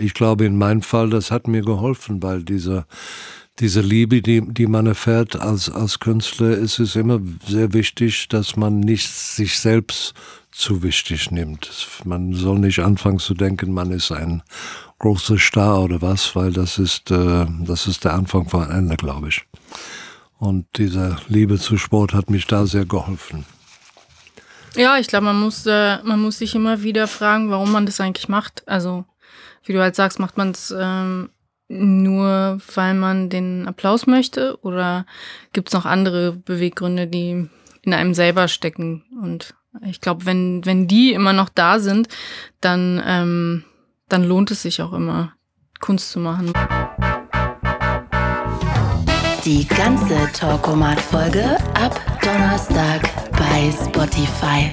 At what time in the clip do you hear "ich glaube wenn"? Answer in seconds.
39.86-40.64